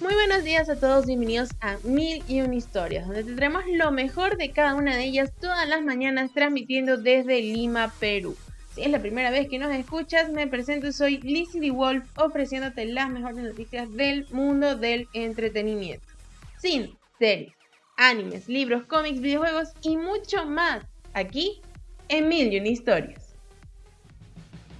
Muy 0.00 0.14
buenos 0.14 0.44
días 0.44 0.68
a 0.68 0.78
todos, 0.78 1.06
bienvenidos 1.06 1.48
a 1.60 1.76
Mil 1.82 2.22
y 2.28 2.40
una 2.40 2.54
historias, 2.54 3.08
donde 3.08 3.24
tendremos 3.24 3.64
lo 3.66 3.90
mejor 3.90 4.36
de 4.36 4.52
cada 4.52 4.76
una 4.76 4.96
de 4.96 5.02
ellas 5.02 5.32
todas 5.40 5.68
las 5.68 5.82
mañanas 5.82 6.32
transmitiendo 6.32 6.98
desde 6.98 7.42
Lima, 7.42 7.92
Perú. 7.98 8.36
Si 8.76 8.82
es 8.82 8.90
la 8.92 9.00
primera 9.00 9.32
vez 9.32 9.48
que 9.48 9.58
nos 9.58 9.74
escuchas, 9.74 10.30
me 10.30 10.46
presento, 10.46 10.92
soy 10.92 11.18
Lizzie 11.18 11.72
Wolf, 11.72 12.04
ofreciéndote 12.16 12.84
las 12.84 13.10
mejores 13.10 13.38
noticias 13.38 13.92
del 13.92 14.24
mundo 14.30 14.76
del 14.76 15.08
entretenimiento. 15.14 16.06
Sin 16.60 16.96
series, 17.18 17.54
animes, 17.96 18.48
libros, 18.48 18.84
cómics, 18.84 19.20
videojuegos 19.20 19.70
y 19.82 19.96
mucho 19.96 20.46
más, 20.46 20.84
aquí 21.12 21.60
en 22.08 22.28
Mil 22.28 22.52
y 22.52 22.60
una 22.60 22.68
historias. 22.68 23.27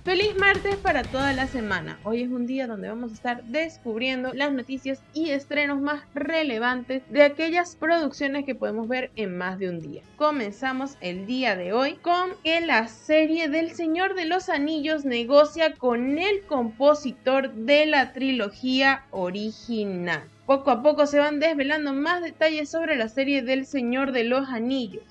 Feliz 0.04 0.38
martes 0.38 0.76
para 0.76 1.02
toda 1.02 1.32
la 1.32 1.46
semana. 1.48 1.98
Hoy 2.02 2.22
es 2.22 2.30
un 2.30 2.46
día 2.46 2.66
donde 2.66 2.88
vamos 2.88 3.10
a 3.10 3.14
estar 3.14 3.44
descubriendo 3.44 4.32
las 4.32 4.52
noticias 4.52 5.02
y 5.12 5.30
estrenos 5.30 5.82
más 5.82 6.02
relevantes 6.14 7.02
de 7.10 7.24
aquellas 7.24 7.76
producciones 7.76 8.46
que 8.46 8.54
podemos 8.54 8.88
ver 8.88 9.10
en 9.16 9.36
más 9.36 9.58
de 9.58 9.68
un 9.68 9.80
día. 9.80 10.02
Comenzamos 10.16 10.96
el 11.00 11.26
día 11.26 11.56
de 11.56 11.74
hoy 11.74 11.96
con 11.96 12.30
que 12.42 12.60
la 12.60 12.88
serie 12.88 13.48
del 13.48 13.72
Señor 13.72 14.14
de 14.14 14.24
los 14.24 14.48
Anillos 14.48 15.04
negocia 15.04 15.74
con 15.74 16.18
el 16.18 16.42
compositor 16.42 17.52
de 17.52 17.84
la 17.84 18.12
trilogía 18.12 19.04
original. 19.10 20.22
Poco 20.46 20.70
a 20.70 20.82
poco 20.82 21.06
se 21.06 21.18
van 21.18 21.40
desvelando 21.40 21.92
más 21.92 22.22
detalles 22.22 22.70
sobre 22.70 22.96
la 22.96 23.08
serie 23.08 23.42
del 23.42 23.66
Señor 23.66 24.12
de 24.12 24.24
los 24.24 24.48
Anillos 24.48 25.02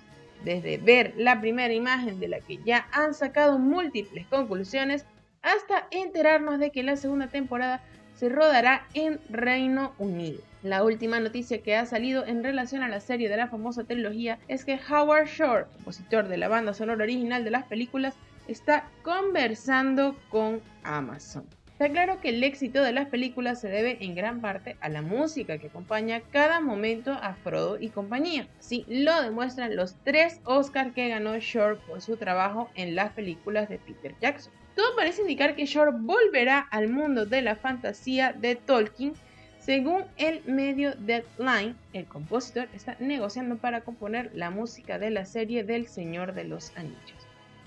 desde 0.48 0.78
ver 0.78 1.14
la 1.18 1.42
primera 1.42 1.74
imagen 1.74 2.22
de 2.22 2.30
la 2.30 2.40
que 2.40 2.58
ya 2.64 2.88
han 2.94 3.14
sacado 3.14 3.60
múltiples 3.60 4.26
conclusiones 4.28 5.06
hasta 5.42 5.88
enterarnos 5.92 6.58
de 6.58 6.72
que 6.72 6.84
la 6.84 6.96
segunda 6.96 7.28
temporada 7.28 7.82
se 8.16 8.30
rodará 8.30 8.88
en 8.94 9.20
Reino 9.30 9.94
Unido. 10.00 10.40
La 10.64 10.84
última 10.84 11.20
noticia 11.20 11.62
que 11.62 11.76
ha 11.76 11.86
salido 11.86 12.26
en 12.26 12.44
relación 12.44 12.82
a 12.82 12.88
la 12.88 13.02
serie 13.02 13.28
de 13.28 13.36
la 13.36 13.48
famosa 13.48 13.84
trilogía 13.84 14.40
es 14.48 14.64
que 14.64 14.80
Howard 14.90 15.28
Shore, 15.28 15.66
compositor 15.74 16.30
de 16.30 16.38
la 16.38 16.48
banda 16.48 16.74
sonora 16.74 17.04
original 17.04 17.44
de 17.44 17.52
las 17.52 17.66
películas, 17.66 18.16
está 18.48 18.88
conversando 19.04 20.16
con 20.30 20.62
Amazon. 20.84 21.46
Está 21.78 21.92
claro 21.92 22.20
que 22.22 22.30
el 22.30 22.44
éxito 22.44 22.82
de 22.82 22.92
las 22.92 23.08
películas 23.08 23.62
se 23.62 23.70
debe 23.70 24.04
en 24.04 24.16
gran 24.16 24.42
parte 24.42 24.78
a 24.82 24.90
la 24.90 25.04
música 25.04 25.60
que 25.60 25.68
acompaña 25.68 26.24
cada 26.32 26.60
momento 26.60 27.12
a 27.12 27.36
Frodo 27.36 27.78
y 27.80 27.90
compañía. 27.90 28.48
Así 28.58 28.84
lo 28.88 29.22
demuestran 29.22 29.76
los 29.76 29.96
tres 30.04 30.42
Oscars 30.44 30.96
que 30.96 31.08
ganó 31.08 31.38
Shore 31.38 31.78
por 31.86 32.02
su 32.02 32.18
trabajo 32.18 32.72
en 32.74 32.96
las 32.96 33.14
películas 33.14 33.70
de 33.70 33.78
Peter 33.78 34.16
Jackson. 34.20 34.52
Todo 34.76 34.96
parece 34.96 35.22
indicar 35.22 35.56
que 35.56 35.68
Shore 35.68 35.92
volverá 35.94 36.62
al 36.62 36.90
mundo 36.90 37.28
de 37.28 37.44
la 37.44 37.56
fantasía 37.56 38.34
de 38.34 38.56
Tolkien. 38.56 39.14
Según 39.60 40.06
el 40.18 40.42
medio 40.46 40.96
Deadline, 40.96 41.76
el 41.94 42.06
compositor 42.06 42.70
está 42.74 42.98
negociando 43.00 43.58
para 43.58 43.82
componer 43.82 44.32
la 44.34 44.50
música 44.50 44.98
de 44.98 45.12
la 45.12 45.26
serie 45.26 45.64
del 45.64 45.86
Señor 45.86 46.34
de 46.34 46.46
los 46.46 46.76
Anillos 46.76 47.17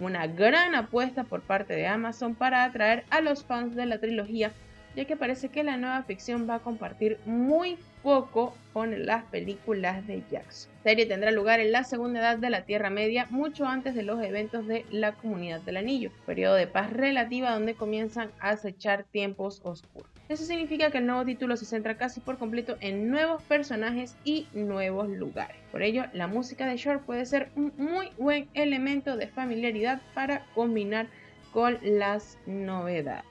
una 0.00 0.26
gran 0.26 0.74
apuesta 0.74 1.24
por 1.24 1.42
parte 1.42 1.74
de 1.74 1.86
Amazon 1.86 2.34
para 2.34 2.64
atraer 2.64 3.04
a 3.10 3.20
los 3.20 3.44
fans 3.44 3.76
de 3.76 3.86
la 3.86 3.98
trilogía, 3.98 4.52
ya 4.96 5.04
que 5.04 5.16
parece 5.16 5.48
que 5.50 5.62
la 5.62 5.76
nueva 5.76 6.02
ficción 6.02 6.48
va 6.48 6.56
a 6.56 6.60
compartir 6.60 7.18
muy 7.26 7.78
poco 8.02 8.56
con 8.72 9.06
las 9.06 9.24
películas 9.24 10.06
de 10.06 10.22
Jackson. 10.30 10.72
La 10.84 10.90
serie 10.90 11.06
tendrá 11.06 11.30
lugar 11.30 11.60
en 11.60 11.72
la 11.72 11.84
segunda 11.84 12.20
edad 12.20 12.38
de 12.38 12.50
la 12.50 12.62
Tierra 12.62 12.90
Media, 12.90 13.26
mucho 13.30 13.66
antes 13.66 13.94
de 13.94 14.02
los 14.02 14.22
eventos 14.22 14.66
de 14.66 14.86
la 14.90 15.12
Comunidad 15.12 15.60
del 15.60 15.76
Anillo, 15.76 16.10
periodo 16.26 16.54
de 16.54 16.66
paz 16.66 16.92
relativa 16.92 17.52
donde 17.52 17.74
comienzan 17.74 18.30
a 18.40 18.50
acechar 18.50 19.04
tiempos 19.04 19.60
oscuros. 19.64 20.19
Eso 20.30 20.44
significa 20.44 20.92
que 20.92 20.98
el 20.98 21.06
nuevo 21.06 21.24
título 21.24 21.56
se 21.56 21.64
centra 21.64 21.96
casi 21.96 22.20
por 22.20 22.38
completo 22.38 22.76
en 22.78 23.10
nuevos 23.10 23.42
personajes 23.42 24.14
y 24.22 24.46
nuevos 24.52 25.08
lugares. 25.08 25.56
Por 25.72 25.82
ello, 25.82 26.04
la 26.12 26.28
música 26.28 26.66
de 26.66 26.76
Shore 26.76 27.00
puede 27.00 27.26
ser 27.26 27.50
un 27.56 27.72
muy 27.76 28.10
buen 28.16 28.48
elemento 28.54 29.16
de 29.16 29.26
familiaridad 29.26 30.00
para 30.14 30.46
combinar 30.54 31.08
con 31.52 31.78
las 31.82 32.38
novedades. 32.46 33.24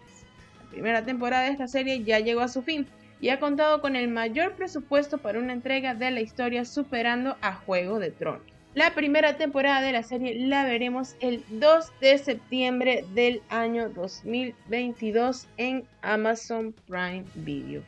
La 0.65 0.71
primera 0.71 1.05
temporada 1.05 1.45
de 1.45 1.51
esta 1.51 1.69
serie 1.69 2.03
ya 2.03 2.19
llegó 2.19 2.41
a 2.41 2.49
su 2.49 2.63
fin 2.63 2.85
y 3.21 3.29
ha 3.29 3.39
contado 3.39 3.79
con 3.79 3.95
el 3.95 4.09
mayor 4.09 4.55
presupuesto 4.55 5.19
para 5.19 5.39
una 5.39 5.53
entrega 5.53 5.95
de 5.95 6.11
la 6.11 6.19
historia 6.19 6.65
superando 6.65 7.37
a 7.39 7.53
Juego 7.53 7.99
de 7.99 8.11
Tronos. 8.11 8.58
La 8.75 8.93
primera 8.93 9.35
temporada 9.35 9.81
de 9.81 9.91
la 9.91 10.03
serie 10.03 10.47
la 10.47 10.63
veremos 10.63 11.15
el 11.21 11.43
2 11.49 11.91
de 12.01 12.19
septiembre 12.19 13.03
del 13.15 13.41
año 13.49 13.89
2022 13.89 15.47
en 15.57 15.85
Amazon 16.03 16.75
Prime 16.87 17.25
Video. 17.33 17.81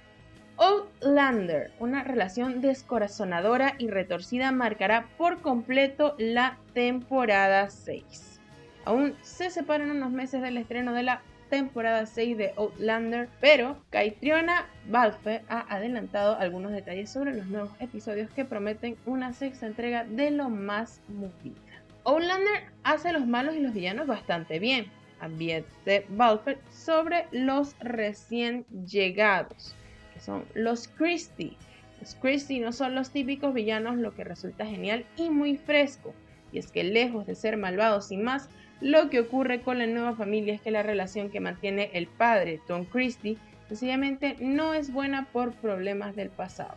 Outlander, 0.57 1.69
una 1.77 2.03
relación 2.03 2.61
descorazonadora 2.61 3.75
y 3.77 3.89
retorcida, 3.89 4.51
marcará 4.51 5.05
por 5.19 5.41
completo 5.41 6.15
la 6.17 6.57
temporada 6.73 7.69
6. 7.69 8.39
Aún 8.85 9.15
se 9.21 9.51
separan 9.51 9.91
unos 9.91 10.09
meses 10.09 10.41
del 10.41 10.57
estreno 10.57 10.93
de 10.93 11.03
la 11.03 11.21
temporada 11.51 12.05
6 12.05 12.37
de 12.37 12.53
Outlander, 12.55 13.27
pero 13.41 13.77
Caitriona 13.91 14.67
Balfe 14.89 15.43
ha 15.49 15.59
adelantado 15.71 16.37
algunos 16.37 16.71
detalles 16.71 17.11
sobre 17.11 17.35
los 17.35 17.45
nuevos 17.47 17.69
episodios 17.79 18.31
que 18.31 18.45
prometen 18.45 18.95
una 19.05 19.33
sexta 19.33 19.67
entrega 19.67 20.05
de 20.05 20.31
lo 20.31 20.49
más 20.49 21.01
movida. 21.09 21.59
Outlander 22.05 22.63
hace 22.83 23.11
los 23.11 23.27
malos 23.27 23.55
y 23.55 23.59
los 23.59 23.73
villanos 23.73 24.07
bastante 24.07 24.59
bien, 24.59 24.87
advierte 25.19 26.05
Balfe 26.09 26.57
sobre 26.71 27.27
los 27.31 27.77
recién 27.79 28.65
llegados, 28.87 29.75
que 30.13 30.21
son 30.21 30.45
los 30.55 30.87
Christie. 30.87 31.57
Los 31.99 32.15
Christie 32.15 32.61
no 32.61 32.71
son 32.71 32.95
los 32.95 33.11
típicos 33.11 33.53
villanos, 33.53 33.97
lo 33.97 34.15
que 34.15 34.23
resulta 34.23 34.65
genial 34.65 35.05
y 35.17 35.29
muy 35.29 35.57
fresco. 35.57 36.15
Y 36.53 36.59
es 36.59 36.71
que 36.71 36.83
lejos 36.83 37.27
de 37.27 37.35
ser 37.35 37.57
malvados 37.57 38.11
y 38.11 38.17
más, 38.17 38.49
lo 38.81 39.09
que 39.09 39.19
ocurre 39.19 39.61
con 39.61 39.77
la 39.77 39.85
nueva 39.85 40.15
familia 40.15 40.55
es 40.55 40.61
que 40.61 40.71
la 40.71 40.83
relación 40.83 41.29
que 41.29 41.39
mantiene 41.39 41.91
el 41.93 42.07
padre, 42.07 42.59
Tom 42.67 42.85
Christie, 42.85 43.37
sencillamente 43.67 44.35
no 44.39 44.73
es 44.73 44.91
buena 44.91 45.27
por 45.31 45.53
problemas 45.53 46.15
del 46.15 46.29
pasado. 46.29 46.75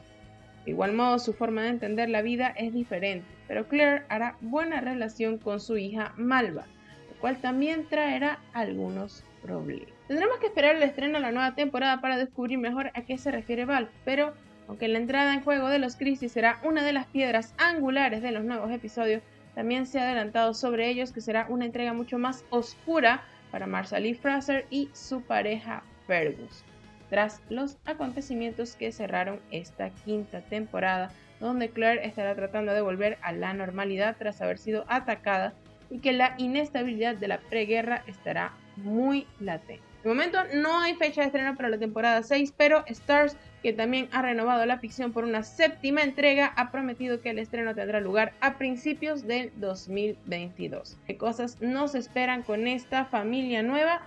De 0.65 0.70
igual 0.70 0.92
modo, 0.92 1.19
su 1.19 1.32
forma 1.32 1.62
de 1.62 1.70
entender 1.70 2.09
la 2.09 2.22
vida 2.22 2.48
es 2.56 2.72
diferente, 2.72 3.26
pero 3.48 3.69
Claire 3.69 4.04
hará 4.09 4.37
buena 4.41 4.81
relación 4.81 5.38
con 5.38 5.60
su 5.60 5.76
hija 5.76 6.12
Malva, 6.16 6.66
lo 7.10 7.20
cual 7.20 7.38
también 7.38 7.87
traerá 7.88 8.38
algunos 8.53 9.25
problemas. 9.42 9.88
Tendremos 10.06 10.38
que 10.38 10.47
esperar 10.47 10.76
el 10.76 10.82
estreno 10.82 11.15
de 11.15 11.21
la 11.21 11.32
nueva 11.32 11.54
temporada 11.54 12.00
para 12.00 12.19
descubrir 12.19 12.59
mejor 12.59 12.91
a 12.94 13.03
qué 13.03 13.16
se 13.19 13.31
refiere 13.31 13.65
Val, 13.65 13.88
pero 14.04 14.34
aunque 14.69 14.88
la 14.88 14.98
entrada 14.98 15.34
en 15.34 15.42
juego 15.42 15.69
de 15.69 15.78
los 15.78 15.97
Christie 15.97 16.28
será 16.28 16.59
una 16.62 16.84
de 16.84 16.92
las 16.92 17.06
piedras 17.06 17.54
angulares 17.59 18.22
de 18.22 18.32
los 18.32 18.44
nuevos 18.44 18.71
episodios, 18.71 19.22
también 19.54 19.87
se 19.87 19.98
ha 19.98 20.03
adelantado 20.03 20.54
sobre 20.54 20.88
ellos 20.88 21.12
que 21.12 21.20
será 21.20 21.47
una 21.48 21.65
entrega 21.65 21.92
mucho 21.92 22.19
más 22.19 22.44
oscura 22.50 23.22
para 23.50 23.66
Marsalie 23.66 24.15
Fraser 24.15 24.66
y 24.70 24.91
su 24.92 25.22
pareja 25.22 25.82
Fergus, 26.06 26.65
tras 27.09 27.41
los 27.48 27.78
acontecimientos 27.84 28.75
que 28.75 28.92
cerraron 28.92 29.41
esta 29.50 29.91
quinta 29.91 30.41
temporada, 30.41 31.12
donde 31.41 31.70
Claire 31.70 32.06
estará 32.06 32.34
tratando 32.34 32.72
de 32.72 32.81
volver 32.81 33.19
a 33.22 33.32
la 33.32 33.54
normalidad 33.54 34.16
tras 34.19 34.41
haber 34.41 34.59
sido 34.59 34.84
atacada 34.88 35.54
y 35.91 35.98
que 35.98 36.12
la 36.12 36.34
inestabilidad 36.38 37.16
de 37.16 37.28
la 37.28 37.38
preguerra 37.38 38.03
estará 38.06 38.53
muy 38.76 39.26
latente. 39.38 39.94
De 40.04 40.10
momento 40.10 40.38
no 40.53 40.81
hay 40.81 40.94
fecha 40.97 41.22
de 41.22 41.28
estreno 41.28 41.56
para 41.56 41.70
la 41.70 41.78
temporada 41.78 42.22
6, 42.22 42.53
pero 42.59 42.84
Stars, 42.88 43.38
que 43.62 43.72
también 43.72 44.10
ha 44.12 44.20
renovado 44.20 44.66
la 44.66 44.78
ficción 44.78 45.15
por 45.15 45.25
una 45.25 45.42
séptima 45.42 46.03
entrega, 46.03 46.53
ha 46.56 46.70
prometido 46.70 47.22
que 47.22 47.31
el 47.31 47.38
estreno 47.38 47.75
tendrá 47.75 48.00
lugar 48.00 48.34
a 48.41 48.59
principios 48.59 49.26
del 49.26 49.50
2022. 49.56 50.98
¿Qué 51.06 51.16
cosas 51.16 51.59
nos 51.62 51.94
esperan 51.94 52.42
con 52.42 52.66
esta 52.66 53.06
familia 53.06 53.62
nueva? 53.62 54.03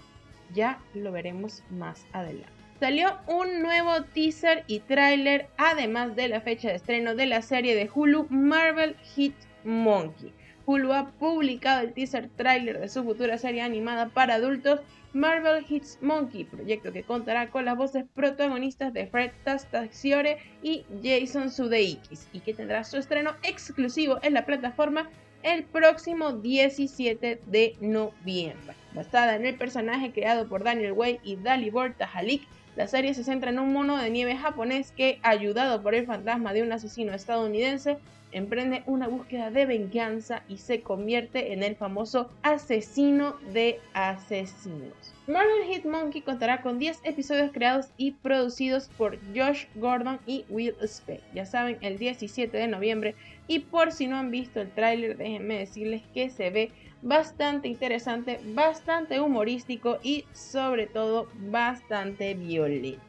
Ya 0.54 0.78
lo 0.94 1.12
veremos 1.12 1.64
más 1.72 2.06
adelante. 2.14 2.52
Salió 2.80 3.18
un 3.26 3.64
nuevo 3.64 4.04
teaser 4.14 4.66
y 4.68 4.82
tráiler, 4.82 5.48
además 5.58 6.16
de 6.16 6.28
la 6.28 6.42
fecha 6.42 6.68
de 6.68 6.76
estreno 6.76 7.16
de 7.16 7.26
la 7.26 7.42
serie 7.42 7.76
de 7.76 7.90
Hulu 7.92 8.28
Marvel 8.30 8.96
Hit 9.16 9.34
Monkey. 9.64 10.32
Hulu 10.68 10.94
ha 10.94 11.10
publicado 11.10 11.82
el 11.82 11.94
teaser 11.94 12.30
tráiler 12.36 12.80
de 12.80 12.88
su 12.88 13.04
futura 13.04 13.40
serie 13.40 13.64
animada 13.64 14.10
para 14.10 14.36
adultos 14.36 14.82
Marvel 15.18 15.66
Hits 15.68 15.98
Monkey, 16.00 16.44
proyecto 16.44 16.94
que 16.94 17.02
contará 17.02 17.50
con 17.50 17.66
las 17.66 17.76
voces 17.76 18.06
protagonistas 18.14 18.94
de 18.94 19.08
Fred 19.08 19.32
Tastaxiore 19.44 20.38
y 20.62 20.86
Jason 21.02 21.50
Sudeikis 21.50 22.28
y 22.34 22.40
que 22.42 22.54
tendrá 22.54 22.84
su 22.84 22.98
estreno 22.98 23.32
exclusivo 23.42 24.20
en 24.22 24.36
la 24.36 24.46
plataforma 24.46 25.10
el 25.42 25.64
próximo 25.64 26.34
17 26.34 27.42
de 27.48 27.76
noviembre. 27.82 28.76
Basada 28.94 29.36
en 29.36 29.48
el 29.48 29.56
personaje 29.56 30.12
creado 30.12 30.48
por 30.48 30.64
Daniel 30.64 30.92
Way 30.92 31.20
y 31.24 31.36
Dalibor 31.38 31.96
Tahalik, 31.96 32.44
la 32.78 32.86
serie 32.86 33.16
se 33.16 33.24
centra 33.24 33.50
en 33.50 33.58
un 33.58 33.74
mono 33.74 33.98
de 33.98 34.12
nieve 34.12 34.38
japonés 34.38 34.92
que, 34.92 35.20
ayudado 35.24 35.82
por 35.82 35.96
el 35.96 36.06
fantasma 36.06 36.54
de 36.54 36.62
un 36.62 36.72
asesino 36.72 37.12
estadounidense, 37.12 37.98
emprende 38.32 38.84
una 38.86 39.08
búsqueda 39.08 39.50
de 39.50 39.66
venganza 39.66 40.44
y 40.48 40.58
se 40.58 40.82
convierte 40.82 41.54
en 41.54 41.64
el 41.64 41.76
famoso 41.76 42.30
asesino 42.44 43.36
de 43.52 43.80
asesinos. 43.94 44.94
Marvel 45.26 45.64
Hit 45.66 45.86
Monkey 45.86 46.22
contará 46.22 46.62
con 46.62 46.78
10 46.78 47.00
episodios 47.04 47.52
creados 47.52 47.88
y 47.98 48.12
producidos 48.12 48.90
por 48.96 49.18
Josh 49.36 49.66
Gordon 49.74 50.20
y 50.28 50.46
Will 50.48 50.76
Spade. 50.86 51.24
Ya 51.34 51.48
saben, 51.48 51.80
el 51.82 51.98
17 51.98 52.56
de 52.56 52.68
noviembre. 52.68 53.16
Y 53.48 53.60
por 53.60 53.92
si 53.92 54.06
no 54.06 54.18
han 54.18 54.30
visto 54.30 54.62
el 54.62 54.70
tráiler, 54.70 55.18
déjenme 55.18 55.58
decirles 55.58 56.04
que 56.14 56.30
se 56.30 56.52
ve 56.52 56.72
bastante 57.02 57.68
interesante, 57.68 58.40
bastante 58.44 59.20
humorístico 59.20 60.00
y 60.04 60.26
sobre 60.34 60.88
todo 60.88 61.28
bastante 61.36 62.34
violento. 62.34 63.02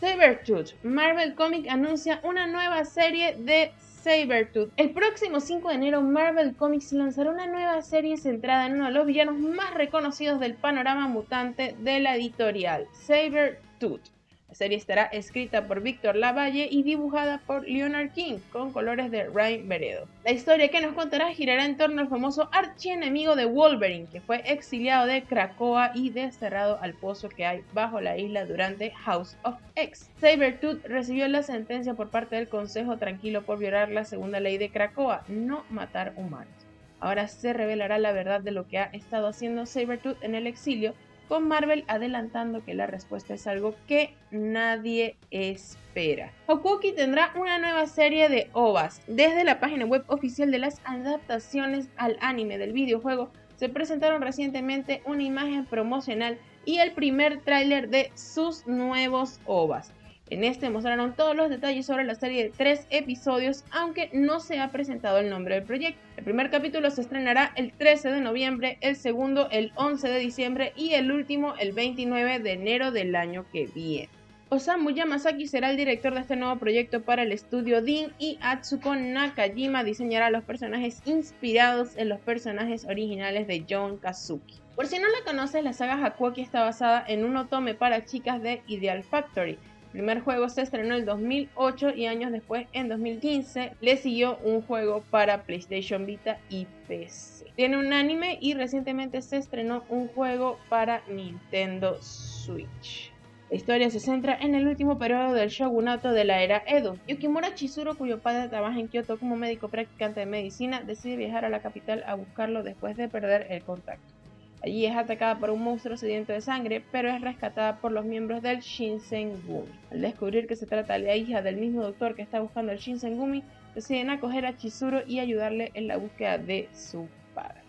Sabertooth. 0.00 0.72
Marvel 0.82 1.36
Comics 1.36 1.68
anuncia 1.68 2.20
una 2.24 2.48
nueva 2.48 2.84
serie 2.84 3.36
de 3.36 3.70
Sabertooth. 3.78 4.72
El 4.76 4.90
próximo 4.90 5.38
5 5.38 5.68
de 5.68 5.74
enero 5.76 6.02
Marvel 6.02 6.56
Comics 6.56 6.92
lanzará 6.92 7.30
una 7.30 7.46
nueva 7.46 7.80
serie 7.82 8.16
centrada 8.16 8.66
en 8.66 8.72
uno 8.74 8.86
de 8.86 8.90
los 8.90 9.06
villanos 9.06 9.38
más 9.38 9.74
reconocidos 9.74 10.40
del 10.40 10.54
panorama 10.54 11.06
mutante 11.06 11.76
de 11.78 12.00
la 12.00 12.16
editorial, 12.16 12.88
Sabertooth. 12.92 14.10
La 14.52 14.56
serie 14.56 14.76
estará 14.76 15.04
escrita 15.04 15.66
por 15.66 15.80
Víctor 15.80 16.14
Lavalle 16.14 16.68
y 16.70 16.82
dibujada 16.82 17.38
por 17.46 17.66
Leonard 17.66 18.10
King, 18.10 18.36
con 18.52 18.70
colores 18.70 19.10
de 19.10 19.24
Ryan 19.24 19.66
Veredo. 19.66 20.06
La 20.26 20.32
historia 20.32 20.68
que 20.68 20.82
nos 20.82 20.94
contará 20.94 21.32
girará 21.32 21.64
en 21.64 21.78
torno 21.78 22.02
al 22.02 22.08
famoso 22.08 22.50
archienemigo 22.52 23.34
de 23.34 23.46
Wolverine, 23.46 24.08
que 24.12 24.20
fue 24.20 24.42
exiliado 24.44 25.06
de 25.06 25.22
Krakoa 25.22 25.92
y 25.94 26.10
desterrado 26.10 26.78
al 26.82 26.92
pozo 26.92 27.30
que 27.30 27.46
hay 27.46 27.64
bajo 27.72 28.02
la 28.02 28.18
isla 28.18 28.44
durante 28.44 28.90
House 28.90 29.38
of 29.42 29.54
X. 29.74 30.10
Sabertooth 30.20 30.84
recibió 30.84 31.26
la 31.28 31.42
sentencia 31.42 31.94
por 31.94 32.10
parte 32.10 32.36
del 32.36 32.50
Consejo 32.50 32.98
Tranquilo 32.98 33.46
por 33.46 33.58
violar 33.58 33.90
la 33.90 34.04
segunda 34.04 34.38
ley 34.38 34.58
de 34.58 34.68
Krakoa, 34.68 35.24
no 35.28 35.64
matar 35.70 36.12
humanos. 36.16 36.52
Ahora 37.00 37.26
se 37.26 37.54
revelará 37.54 37.96
la 37.96 38.12
verdad 38.12 38.42
de 38.42 38.50
lo 38.50 38.68
que 38.68 38.76
ha 38.76 38.90
estado 38.92 39.28
haciendo 39.28 39.64
Sabertooth 39.64 40.22
en 40.22 40.34
el 40.34 40.46
exilio 40.46 40.92
con 41.32 41.48
Marvel 41.48 41.84
adelantando 41.88 42.62
que 42.62 42.74
la 42.74 42.86
respuesta 42.86 43.32
es 43.32 43.46
algo 43.46 43.74
que 43.88 44.14
nadie 44.30 45.16
espera. 45.30 46.30
Hokuoki 46.46 46.92
tendrá 46.92 47.32
una 47.36 47.58
nueva 47.58 47.86
serie 47.86 48.28
de 48.28 48.50
OVAs. 48.52 49.00
Desde 49.06 49.42
la 49.42 49.58
página 49.58 49.86
web 49.86 50.04
oficial 50.08 50.50
de 50.50 50.58
las 50.58 50.82
adaptaciones 50.84 51.88
al 51.96 52.18
anime 52.20 52.58
del 52.58 52.74
videojuego 52.74 53.30
se 53.56 53.70
presentaron 53.70 54.20
recientemente 54.20 55.00
una 55.06 55.22
imagen 55.22 55.64
promocional 55.64 56.36
y 56.66 56.80
el 56.80 56.92
primer 56.92 57.40
tráiler 57.40 57.88
de 57.88 58.12
sus 58.14 58.66
nuevos 58.66 59.40
OVAs. 59.46 59.90
En 60.32 60.44
este 60.44 60.70
mostraron 60.70 61.12
todos 61.12 61.36
los 61.36 61.50
detalles 61.50 61.84
sobre 61.84 62.04
la 62.04 62.14
serie 62.14 62.44
de 62.44 62.48
tres 62.48 62.86
episodios, 62.88 63.66
aunque 63.70 64.08
no 64.14 64.40
se 64.40 64.60
ha 64.60 64.70
presentado 64.70 65.18
el 65.18 65.28
nombre 65.28 65.56
del 65.56 65.64
proyecto. 65.64 66.00
El 66.16 66.24
primer 66.24 66.48
capítulo 66.48 66.90
se 66.90 67.02
estrenará 67.02 67.52
el 67.54 67.70
13 67.70 68.10
de 68.12 68.22
noviembre, 68.22 68.78
el 68.80 68.96
segundo 68.96 69.50
el 69.50 69.72
11 69.74 70.08
de 70.08 70.18
diciembre 70.18 70.72
y 70.74 70.94
el 70.94 71.12
último 71.12 71.54
el 71.60 71.72
29 71.72 72.38
de 72.38 72.52
enero 72.52 72.92
del 72.92 73.14
año 73.14 73.44
que 73.52 73.66
viene. 73.66 74.08
Osamu 74.48 74.88
Yamasaki 74.90 75.46
será 75.46 75.70
el 75.70 75.76
director 75.76 76.14
de 76.14 76.20
este 76.20 76.36
nuevo 76.36 76.56
proyecto 76.56 77.02
para 77.02 77.24
el 77.24 77.32
estudio 77.32 77.82
DIN 77.82 78.14
y 78.18 78.38
Atsuko 78.40 78.96
Nakajima 78.96 79.84
diseñará 79.84 80.30
los 80.30 80.44
personajes 80.44 81.02
inspirados 81.04 81.94
en 81.98 82.08
los 82.08 82.20
personajes 82.20 82.86
originales 82.86 83.46
de 83.46 83.66
John 83.68 83.98
Kazuki. 83.98 84.54
Por 84.76 84.86
si 84.86 84.98
no 84.98 85.08
la 85.08 85.24
conoces, 85.26 85.62
la 85.62 85.74
saga 85.74 86.02
Hakuoki 86.02 86.40
está 86.40 86.62
basada 86.62 87.04
en 87.06 87.26
un 87.26 87.36
otome 87.36 87.74
para 87.74 88.06
chicas 88.06 88.40
de 88.40 88.62
Ideal 88.66 89.02
Factory, 89.02 89.58
primer 89.92 90.20
juego 90.20 90.48
se 90.48 90.62
estrenó 90.62 90.94
en 90.94 91.00
el 91.00 91.06
2008 91.06 91.94
y 91.94 92.06
años 92.06 92.32
después, 92.32 92.66
en 92.72 92.88
2015, 92.88 93.72
le 93.80 93.96
siguió 93.96 94.38
un 94.38 94.62
juego 94.62 95.04
para 95.10 95.42
PlayStation 95.44 96.06
Vita 96.06 96.38
y 96.48 96.66
PC. 96.88 97.46
Tiene 97.54 97.76
un 97.76 97.92
anime 97.92 98.38
y 98.40 98.54
recientemente 98.54 99.22
se 99.22 99.36
estrenó 99.36 99.84
un 99.88 100.08
juego 100.08 100.58
para 100.68 101.02
Nintendo 101.08 102.02
Switch. 102.02 103.12
La 103.50 103.56
historia 103.56 103.90
se 103.90 104.00
centra 104.00 104.34
en 104.40 104.54
el 104.54 104.66
último 104.66 104.98
periodo 104.98 105.34
del 105.34 105.50
shogunato 105.50 106.12
de 106.12 106.24
la 106.24 106.42
era 106.42 106.62
Edo. 106.66 106.96
Yukimura 107.06 107.54
Chizuru, 107.54 107.94
cuyo 107.94 108.18
padre 108.18 108.48
trabaja 108.48 108.80
en 108.80 108.88
Kyoto 108.88 109.18
como 109.18 109.36
médico 109.36 109.68
practicante 109.68 110.20
de 110.20 110.26
medicina, 110.26 110.80
decide 110.80 111.16
viajar 111.16 111.44
a 111.44 111.50
la 111.50 111.60
capital 111.60 112.02
a 112.06 112.14
buscarlo 112.14 112.62
después 112.62 112.96
de 112.96 113.08
perder 113.08 113.48
el 113.50 113.62
contacto. 113.62 114.21
Allí 114.64 114.86
es 114.86 114.96
atacada 114.96 115.38
por 115.38 115.50
un 115.50 115.62
monstruo 115.62 115.96
sediento 115.96 116.32
de 116.32 116.40
sangre, 116.40 116.84
pero 116.92 117.10
es 117.10 117.20
rescatada 117.20 117.80
por 117.80 117.90
los 117.90 118.04
miembros 118.04 118.42
del 118.42 118.60
Shinsengumi. 118.60 119.68
Al 119.90 120.00
descubrir 120.00 120.46
que 120.46 120.54
se 120.54 120.66
trata 120.66 120.92
de 120.92 121.00
la 121.00 121.16
hija 121.16 121.42
del 121.42 121.56
mismo 121.56 121.82
doctor 121.82 122.14
que 122.14 122.22
está 122.22 122.40
buscando 122.40 122.70
el 122.70 122.78
Shinsengumi, 122.78 123.42
deciden 123.74 124.10
acoger 124.10 124.46
a 124.46 124.56
Chizuru 124.56 125.00
y 125.06 125.18
ayudarle 125.18 125.72
en 125.74 125.88
la 125.88 125.96
búsqueda 125.96 126.38
de 126.38 126.68
su 126.72 127.08
padre. 127.34 127.60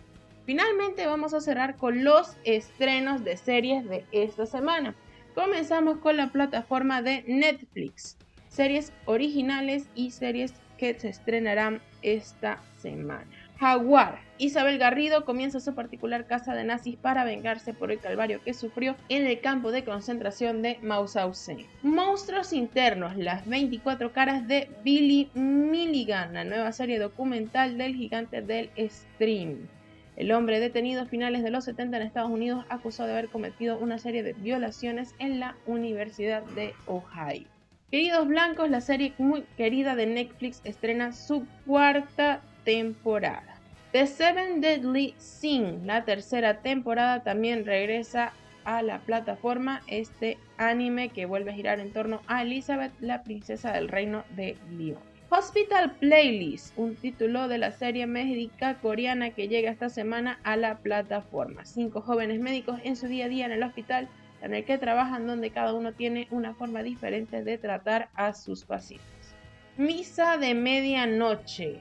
Finalmente 0.46 1.06
vamos 1.06 1.34
a 1.34 1.40
cerrar 1.40 1.76
con 1.76 2.04
los 2.04 2.36
estrenos 2.44 3.24
de 3.24 3.38
series 3.38 3.88
de 3.88 4.04
esta 4.12 4.46
semana. 4.46 4.94
Comenzamos 5.34 5.98
con 5.98 6.16
la 6.16 6.28
plataforma 6.28 7.02
de 7.02 7.24
Netflix, 7.26 8.16
series 8.48 8.92
originales 9.06 9.88
y 9.96 10.12
series 10.12 10.54
que 10.78 10.96
se 10.98 11.08
estrenarán 11.08 11.80
esta 12.02 12.62
semana. 12.78 13.43
Jaguar. 13.58 14.20
Isabel 14.36 14.78
Garrido 14.78 15.24
comienza 15.24 15.60
su 15.60 15.74
particular 15.74 16.26
casa 16.26 16.54
de 16.54 16.64
nazis 16.64 16.96
para 16.96 17.24
vengarse 17.24 17.72
por 17.72 17.92
el 17.92 18.00
calvario 18.00 18.42
que 18.42 18.52
sufrió 18.52 18.96
en 19.08 19.26
el 19.26 19.40
campo 19.40 19.70
de 19.70 19.84
concentración 19.84 20.60
de 20.60 20.78
Mauthausen. 20.82 21.64
Monstruos 21.82 22.52
internos, 22.52 23.16
las 23.16 23.46
24 23.46 24.12
caras 24.12 24.48
de 24.48 24.68
Billy 24.82 25.30
Milligan, 25.34 26.34
la 26.34 26.44
nueva 26.44 26.72
serie 26.72 26.98
documental 26.98 27.78
del 27.78 27.94
gigante 27.94 28.42
del 28.42 28.70
stream. 28.76 29.68
El 30.16 30.32
hombre 30.32 30.58
detenido 30.58 31.02
a 31.02 31.06
finales 31.06 31.42
de 31.42 31.50
los 31.50 31.64
70 31.64 31.96
en 31.96 32.02
Estados 32.02 32.30
Unidos 32.30 32.64
acusado 32.68 33.08
de 33.08 33.18
haber 33.18 33.30
cometido 33.30 33.78
una 33.78 33.98
serie 33.98 34.22
de 34.22 34.32
violaciones 34.32 35.14
en 35.18 35.38
la 35.38 35.56
Universidad 35.66 36.42
de 36.42 36.74
Ohio. 36.86 37.46
Queridos 37.90 38.26
Blancos, 38.26 38.70
la 38.70 38.80
serie 38.80 39.12
muy 39.18 39.42
querida 39.56 39.94
de 39.94 40.06
Netflix 40.06 40.60
estrena 40.64 41.12
su 41.12 41.46
cuarta 41.66 42.40
temporada. 42.64 43.60
The 43.92 44.06
Seven 44.06 44.60
Deadly 44.60 45.14
Sin, 45.18 45.86
la 45.86 46.04
tercera 46.04 46.60
temporada, 46.62 47.22
también 47.22 47.64
regresa 47.64 48.32
a 48.64 48.82
la 48.82 48.98
plataforma 48.98 49.82
este 49.86 50.38
anime 50.56 51.10
que 51.10 51.26
vuelve 51.26 51.52
a 51.52 51.54
girar 51.54 51.80
en 51.80 51.92
torno 51.92 52.20
a 52.26 52.42
Elizabeth, 52.42 52.92
la 53.00 53.22
princesa 53.22 53.72
del 53.72 53.88
reino 53.88 54.24
de 54.34 54.56
Lyon. 54.70 54.98
Hospital 55.30 55.92
Playlist, 55.92 56.76
un 56.78 56.94
título 56.94 57.48
de 57.48 57.58
la 57.58 57.72
serie 57.72 58.06
médica 58.06 58.78
coreana 58.80 59.30
que 59.30 59.48
llega 59.48 59.70
esta 59.70 59.88
semana 59.88 60.38
a 60.44 60.56
la 60.56 60.78
plataforma. 60.78 61.64
Cinco 61.64 62.00
jóvenes 62.00 62.40
médicos 62.40 62.78
en 62.84 62.96
su 62.96 63.08
día 63.08 63.26
a 63.26 63.28
día 63.28 63.46
en 63.46 63.52
el 63.52 63.62
hospital 63.62 64.08
en 64.42 64.54
el 64.54 64.64
que 64.64 64.78
trabajan 64.78 65.26
donde 65.26 65.50
cada 65.50 65.72
uno 65.72 65.92
tiene 65.92 66.28
una 66.30 66.54
forma 66.54 66.82
diferente 66.82 67.42
de 67.42 67.58
tratar 67.58 68.10
a 68.14 68.34
sus 68.34 68.64
pacientes. 68.64 69.34
Misa 69.76 70.36
de 70.36 70.54
medianoche, 70.54 71.80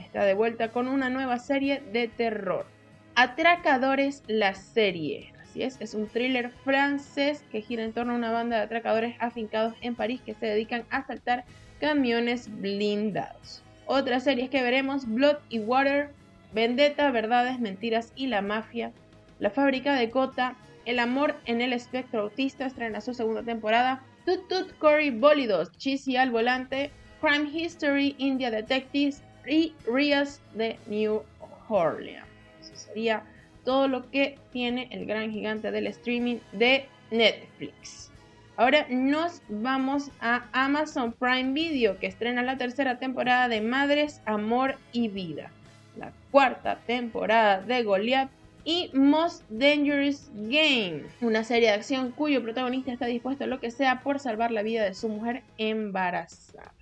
está 0.00 0.24
de 0.24 0.34
vuelta 0.34 0.72
con 0.72 0.88
una 0.88 1.10
nueva 1.10 1.38
serie 1.38 1.82
de 1.92 2.08
terror. 2.08 2.66
Atracadores 3.14 4.22
la 4.26 4.54
serie. 4.54 5.32
Así 5.40 5.62
es, 5.62 5.76
es 5.80 5.94
un 5.94 6.06
thriller 6.06 6.50
francés 6.64 7.44
que 7.50 7.60
gira 7.60 7.82
en 7.82 7.92
torno 7.92 8.12
a 8.12 8.16
una 8.16 8.30
banda 8.30 8.56
de 8.56 8.62
atracadores 8.62 9.16
afincados 9.18 9.74
en 9.80 9.94
París 9.94 10.20
que 10.24 10.34
se 10.34 10.46
dedican 10.46 10.84
a 10.90 10.98
asaltar 10.98 11.44
camiones 11.80 12.48
blindados. 12.60 13.62
Otras 13.86 14.22
series 14.22 14.50
que 14.50 14.62
veremos, 14.62 15.06
Blood 15.06 15.38
y 15.48 15.58
Water, 15.58 16.10
Vendetta, 16.52 17.10
Verdades, 17.10 17.58
Mentiras 17.58 18.12
y 18.14 18.28
la 18.28 18.42
Mafia, 18.42 18.92
La 19.38 19.50
Fábrica 19.50 19.94
de 19.94 20.10
Cota, 20.10 20.56
El 20.84 20.98
Amor 20.98 21.36
en 21.46 21.60
el 21.60 21.72
Espectro 21.72 22.22
Autista 22.22 22.66
estrena 22.66 23.00
su 23.00 23.14
segunda 23.14 23.42
temporada, 23.42 24.02
Tut 24.24 24.48
Tut 24.48 24.78
Cory 24.78 25.10
Bólidos, 25.10 25.72
Cheesy 25.76 26.16
al 26.16 26.30
Volante, 26.30 26.92
Crime 27.20 27.50
History, 27.52 28.14
India 28.18 28.50
Detectives, 28.50 29.22
y 29.46 29.74
Rias 29.86 30.40
de 30.54 30.78
New 30.86 31.22
Orleans. 31.68 32.26
Eso 32.60 32.74
sería 32.74 33.22
todo 33.64 33.88
lo 33.88 34.10
que 34.10 34.38
tiene 34.52 34.88
el 34.90 35.06
gran 35.06 35.30
gigante 35.30 35.70
del 35.70 35.86
streaming 35.86 36.38
de 36.52 36.86
Netflix. 37.10 38.10
Ahora 38.56 38.86
nos 38.90 39.40
vamos 39.48 40.10
a 40.20 40.44
Amazon 40.52 41.12
Prime 41.12 41.52
Video 41.52 41.98
que 41.98 42.06
estrena 42.06 42.42
la 42.42 42.58
tercera 42.58 42.98
temporada 42.98 43.48
de 43.48 43.62
Madres, 43.62 44.20
Amor 44.26 44.76
y 44.92 45.08
Vida, 45.08 45.50
la 45.96 46.12
cuarta 46.30 46.78
temporada 46.86 47.62
de 47.62 47.82
Goliath 47.82 48.30
y 48.64 48.90
Most 48.92 49.48
Dangerous 49.48 50.30
Game, 50.34 51.04
una 51.22 51.44
serie 51.44 51.68
de 51.68 51.74
acción 51.74 52.10
cuyo 52.10 52.42
protagonista 52.42 52.92
está 52.92 53.06
dispuesto 53.06 53.44
a 53.44 53.46
lo 53.46 53.60
que 53.60 53.70
sea 53.70 54.02
por 54.02 54.18
salvar 54.18 54.50
la 54.50 54.62
vida 54.62 54.84
de 54.84 54.94
su 54.94 55.08
mujer 55.08 55.42
embarazada. 55.56 56.74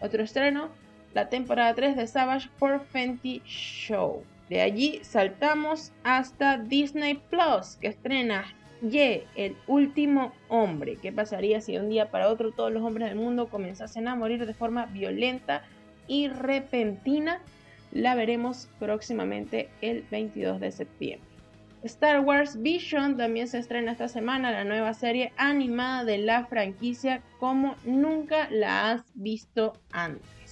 Otro 0.00 0.22
estreno, 0.22 0.70
la 1.14 1.28
temporada 1.28 1.74
3 1.74 1.96
de 1.96 2.06
Savage 2.06 2.48
for 2.58 2.80
Fenty 2.80 3.40
Show. 3.46 4.22
De 4.50 4.60
allí 4.60 5.00
saltamos 5.02 5.92
hasta 6.02 6.58
Disney 6.58 7.14
Plus, 7.30 7.76
que 7.80 7.88
estrena 7.88 8.44
Ye, 8.82 9.26
el 9.36 9.56
último 9.66 10.32
hombre. 10.48 10.96
¿Qué 11.00 11.12
pasaría 11.12 11.60
si 11.60 11.72
de 11.72 11.80
un 11.80 11.88
día 11.88 12.10
para 12.10 12.28
otro 12.28 12.52
todos 12.52 12.72
los 12.72 12.82
hombres 12.82 13.08
del 13.08 13.16
mundo 13.16 13.48
comenzasen 13.48 14.08
a 14.08 14.16
morir 14.16 14.44
de 14.44 14.52
forma 14.52 14.86
violenta 14.86 15.62
y 16.06 16.28
repentina? 16.28 17.40
La 17.92 18.14
veremos 18.14 18.68
próximamente 18.78 19.70
el 19.80 20.04
22 20.10 20.60
de 20.60 20.72
septiembre. 20.72 21.28
Star 21.84 22.20
Wars 22.20 22.60
Vision 22.60 23.16
también 23.16 23.46
se 23.46 23.58
estrena 23.58 23.92
esta 23.92 24.08
semana, 24.08 24.50
la 24.50 24.64
nueva 24.64 24.94
serie 24.94 25.32
animada 25.36 26.04
de 26.04 26.18
la 26.18 26.46
franquicia 26.46 27.22
como 27.38 27.76
nunca 27.84 28.48
la 28.50 28.90
has 28.90 29.04
visto 29.14 29.74
antes. 29.92 30.43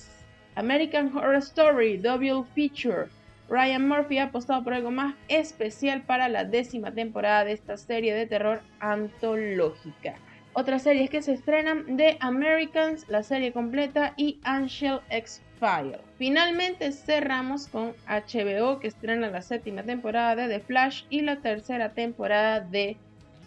American 0.54 1.16
Horror 1.16 1.36
Story 1.36 1.96
Double 1.96 2.44
Feature. 2.54 3.08
Ryan 3.48 3.86
Murphy 3.86 4.18
ha 4.18 4.24
apostado 4.24 4.64
por 4.64 4.74
algo 4.74 4.90
más 4.90 5.14
especial 5.28 6.02
para 6.02 6.28
la 6.28 6.44
décima 6.44 6.92
temporada 6.92 7.44
de 7.44 7.52
esta 7.52 7.76
serie 7.76 8.14
de 8.14 8.26
terror 8.26 8.62
antológica. 8.80 10.14
Otras 10.54 10.82
series 10.82 11.10
que 11.10 11.22
se 11.22 11.32
estrenan: 11.32 11.96
The 11.96 12.18
Americans, 12.20 13.06
la 13.08 13.22
serie 13.22 13.52
completa, 13.52 14.14
y 14.16 14.38
Angel 14.44 15.00
X 15.08 15.42
File. 15.58 15.98
Finalmente 16.18 16.92
cerramos 16.92 17.68
con 17.68 17.94
HBO 18.06 18.78
que 18.78 18.88
estrena 18.88 19.30
la 19.30 19.42
séptima 19.42 19.82
temporada 19.82 20.34
de 20.34 20.58
The 20.58 20.60
Flash 20.64 21.04
y 21.08 21.22
la 21.22 21.36
tercera 21.36 21.94
temporada 21.94 22.60
de 22.60 22.96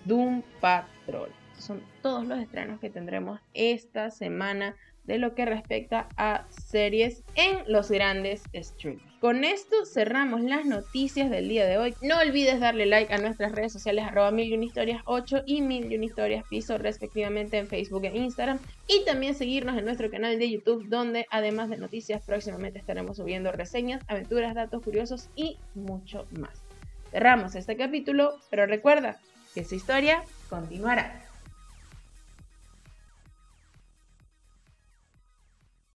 Doom 0.06 0.42
Patrol. 0.62 1.30
son 1.58 1.82
todos 2.02 2.26
los 2.26 2.40
estrenos 2.40 2.80
que 2.80 2.90
tendremos 2.90 3.40
esta 3.54 4.12
semana 4.12 4.76
de 5.08 5.18
lo 5.18 5.36
que 5.36 5.46
respecta 5.46 6.08
a 6.18 6.46
series 6.50 7.24
en 7.36 7.60
los 7.68 7.92
grandes 7.92 8.44
streams. 8.54 9.02
Con 9.20 9.44
esto 9.44 9.86
cerramos 9.86 10.42
las 10.42 10.66
noticias 10.66 11.32
del 11.32 11.48
día 11.48 11.66
de 11.66 11.78
hoy. 11.78 11.96
No 12.02 12.20
olvides 12.20 12.60
darle 12.60 12.86
like 12.86 13.12
a 13.14 13.18
nuestras 13.18 13.54
redes 13.54 13.74
sociales 13.74 14.06
arroba 14.06 14.32
historias 14.40 15.02
8 15.06 15.44
y 15.46 15.62
mil 15.62 15.92
historias 16.04 16.46
piso 16.48 16.78
respectivamente 16.78 17.58
en 17.58 17.68
Facebook 17.68 18.06
e 18.06 18.16
Instagram. 18.16 18.60
Y 18.88 19.04
también 19.04 19.34
seguirnos 19.34 19.78
en 19.78 19.86
nuestro 19.86 20.12
canal 20.12 20.38
de 20.38 20.52
YouTube 20.52 20.88
donde 20.90 21.26
además 21.32 21.70
de 21.70 21.78
noticias 21.78 22.22
próximamente 22.24 22.78
estaremos 22.78 23.18
subiendo 23.18 23.52
reseñas, 23.52 24.04
aventuras, 24.08 24.54
datos 24.54 24.84
curiosos 24.84 25.30
y 25.36 25.58
mucho 25.74 26.28
más. 26.38 26.62
Cerramos 27.10 27.56
este 27.56 27.78
capítulo, 27.78 28.38
pero 28.52 28.68
recuerda 28.68 29.20
que 29.56 29.62
esta 29.62 29.74
historia 29.74 30.24
continuará. 30.50 31.25